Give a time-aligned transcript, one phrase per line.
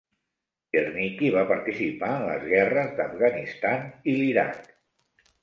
[0.75, 4.61] "Czernicki" va participar en les guerres d'Afganistan i l'Iraq.